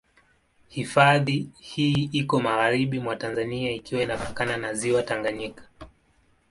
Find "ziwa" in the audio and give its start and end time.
4.73-5.03